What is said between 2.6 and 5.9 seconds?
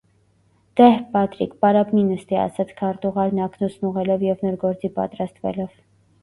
քարտուղարն ակնոցն ուղղելով և նոր գործի պատրաստվելով: